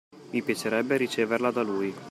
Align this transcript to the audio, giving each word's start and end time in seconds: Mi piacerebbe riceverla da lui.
Mi 0.31 0.41
piacerebbe 0.41 0.97
riceverla 0.97 1.51
da 1.51 1.61
lui. 1.61 1.93